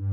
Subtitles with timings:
[0.00, 0.10] أهلا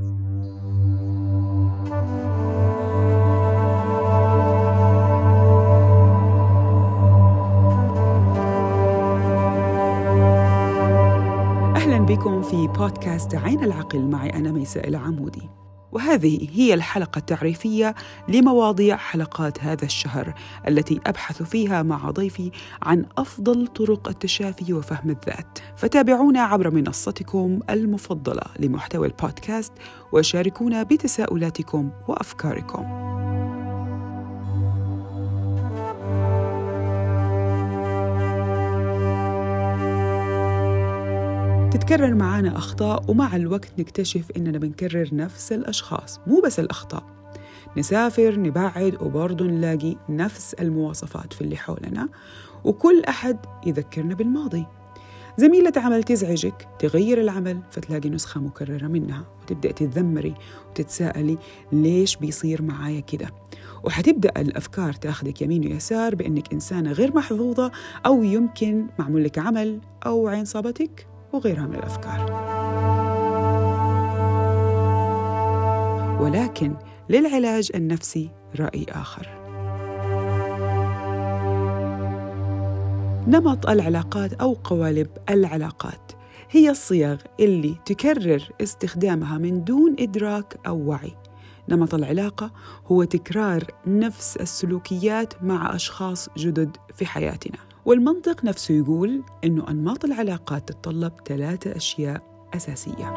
[11.98, 14.02] بكم في بودكاست عين العقل.
[14.02, 15.61] معي أنا ميساء العمودي.
[15.92, 17.96] وهذه هي الحلقة التعريفية
[18.28, 20.34] لمواضيع حلقات هذا الشهر
[20.68, 22.52] التي أبحث فيها مع ضيفي
[22.82, 25.60] عن أفضل طرق التشافي وفهم الذات.
[25.78, 29.74] فتابعونا عبر منصتكم المفضلة لمحتوى البودكاست
[30.14, 33.01] وشاركونا بتساؤلاتكم وأفكاركم.
[41.72, 47.04] تتكرر معانا أخطاء ومع الوقت نكتشف إننا بنكرر نفس الأشخاص مو بس الأخطاء.
[47.78, 52.10] نسافر نبعد وبرضه نلاقي نفس المواصفات في اللي حولنا
[52.64, 54.66] وكل أحد يذكرنا بالماضي.
[55.38, 60.34] زميلة عمل تزعجك تغير العمل فتلاقي نسخة مكررة منها وتبدأ تتذمري
[60.70, 61.38] وتتساءلي
[61.72, 63.30] ليش بيصير معايا كده.
[63.84, 67.72] وحتبدأ الأفكار تاخدك يمين ويسار بأنك إنسانة غير محظوظة
[68.06, 71.11] أو يمكن معمول لك عمل أو عين صابتك.
[71.34, 72.32] وغيرها من الأفكار.
[76.22, 76.76] ولكن
[77.10, 78.30] للعلاج النفسي
[78.60, 79.42] رأي آخر.
[83.28, 86.12] نمط العلاقات أو قوالب العلاقات
[86.50, 91.16] هي الصيغ اللي تكرر استخدامها من دون إدراك أو وعي.
[91.70, 92.52] نمط العلاقة
[92.88, 97.71] هو تكرار نفس السلوكيات مع أشخاص جدد في حياتنا.
[97.86, 103.12] والمنطق نفسه يقول إنه أنماط العلاقات تتطلب ثلاثة أشياء أساسية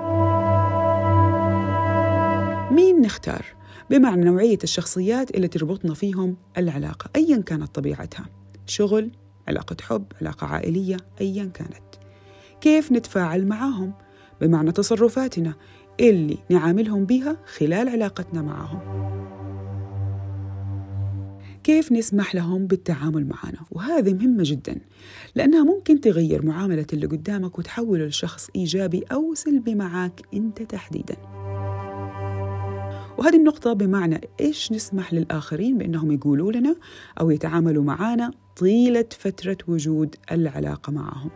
[2.70, 3.44] مين نختار؟
[3.90, 8.26] بمعنى نوعية الشخصيات اللي تربطنا فيهم العلاقة أيا كانت طبيعتها
[8.66, 9.10] شغل،
[9.48, 11.82] علاقة حب، علاقة عائلية، أيا كانت
[12.60, 13.92] كيف نتفاعل معاهم؟
[14.40, 15.54] بمعنى تصرفاتنا
[16.00, 19.13] اللي نعاملهم بها خلال علاقتنا معهم
[21.64, 24.80] كيف نسمح لهم بالتعامل معنا؟ وهذه مهمة جدا
[25.34, 31.16] لأنها ممكن تغير معاملة اللي قدامك وتحوله لشخص إيجابي أو سلبي معك أنت تحديدا.
[33.18, 36.76] وهذه النقطة بمعنى إيش نسمح للآخرين بأنهم يقولوا لنا
[37.20, 41.30] أو يتعاملوا معنا طيلة فترة وجود العلاقة معهم.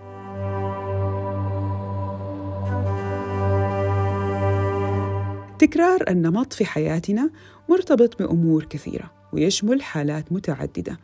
[5.58, 7.30] تكرار النمط في حياتنا
[7.68, 9.17] مرتبط بأمور كثيرة.
[9.32, 10.98] ويشمل حالات متعددة.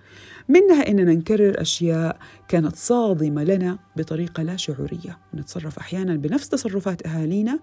[0.49, 2.19] منها إننا نكرر أشياء
[2.49, 5.19] كانت صادمة لنا بطريقة لا شعورية.
[5.35, 7.59] ونتصرف أحيانا بنفس تصرفات أهالينا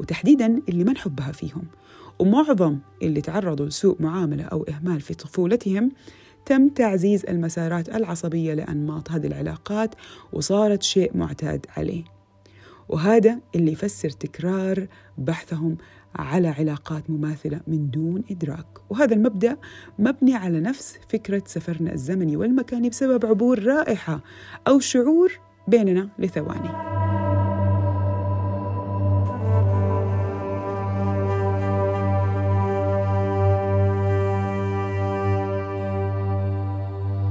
[0.00, 1.62] وتحديدا اللي ما نحبها فيهم.
[2.18, 5.90] ومعظم اللي تعرضوا لسوء معاملة أو إهمال في طفولتهم
[6.46, 9.94] تم تعزيز المسارات العصبية لأنماط هذه العلاقات
[10.32, 12.04] وصارت شيء معتاد عليه.
[12.88, 14.86] وهذا اللي يفسر تكرار
[15.18, 15.76] بحثهم
[16.16, 18.66] على علاقات مماثلة من دون إدراك.
[18.90, 19.56] وهذا المبدأ
[19.98, 24.20] مبني على نفس فكرة سفرنا الزمني والمكاني بسبب عبور رائحة
[24.68, 25.32] أو شعور
[25.68, 26.94] بيننا لثواني.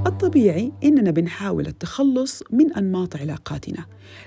[0.08, 3.86] الطبيعي إننا بنحاول التخلص من أنماط علاقاتنا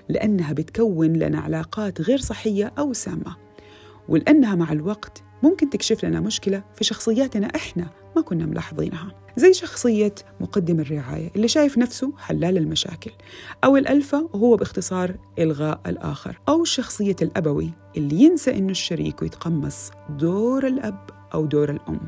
[0.08, 3.45] لأنها بتكون لنا علاقات غير صحية أو سامة.
[4.08, 10.14] ولأنها مع الوقت ممكن تكشف لنا مشكلة في شخصياتنا إحنا ما كنا ملاحظينها زي شخصية
[10.40, 13.10] مقدم الرعاية اللي شايف نفسه حلال المشاكل
[13.64, 20.66] أو الألفة وهو باختصار إلغاء الآخر أو شخصية الأبوي اللي ينسى إنه الشريك ويتقمص دور
[20.66, 22.00] الأب أو دور الأم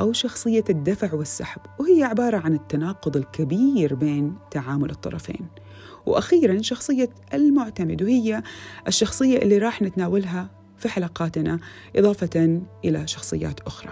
[0.00, 5.46] أو شخصية الدفع والسحب وهي عبارة عن التناقض الكبير بين تعامل الطرفين
[6.06, 8.42] وأخيرا شخصية المعتمد وهي
[8.88, 11.58] الشخصية اللي راح نتناولها في حلقاتنا
[11.96, 13.90] إضافة إلى شخصيات أخرى.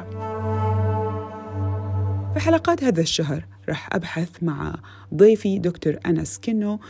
[2.34, 4.74] في حلقات هذا الشهر راح أبحث مع
[5.14, 6.80] ضيفي دكتور أنس كينو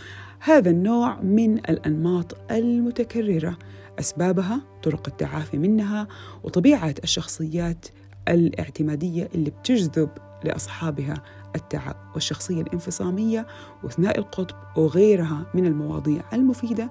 [0.40, 3.58] هذا النوع من الأنماط المتكررة
[4.00, 6.08] أسبابها طرق التعافي منها
[6.44, 7.86] وطبيعة الشخصيات
[8.28, 10.10] الاعتمادية اللي بتجذب
[10.44, 11.22] لأصحابها
[11.56, 13.46] التعب والشخصية الانفصامية
[13.84, 16.90] وثناء القطب وغيرها من المواضيع المفيدة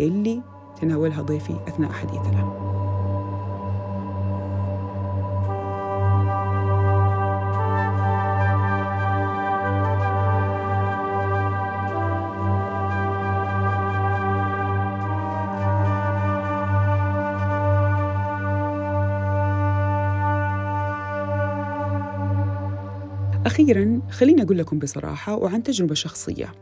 [0.00, 0.42] اللي
[0.80, 2.52] تناولها ضيفي أثناء حديثنا.
[23.46, 26.52] أخيرا خليني أقول لكم بصراحة وعن تجربة شخصية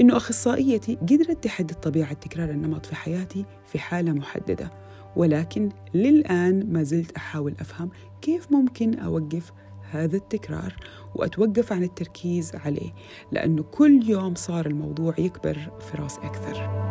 [0.00, 4.70] إنه أخصائيتي قدرت تحدد طبيعة تكرار النمط في حياتي في حالة محددة
[5.16, 7.90] ولكن للآن ما زلت أحاول أفهم
[8.22, 9.52] كيف ممكن أوقف
[9.90, 10.76] هذا التكرار
[11.14, 12.92] وأتوقف عن التركيز عليه
[13.32, 16.86] لأنه كل يوم صار الموضوع يكبر في راسي أكثر.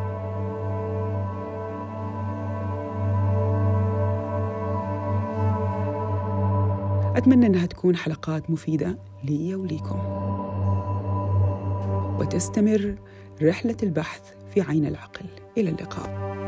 [7.16, 8.98] أتمنى أنها تكون حلقات مفيدة.
[9.26, 10.00] لي وليكم.
[12.20, 12.96] وتستمر
[13.42, 14.22] رحلة البحث
[14.54, 15.26] في عين العقل.
[15.58, 16.45] إلى اللقاء.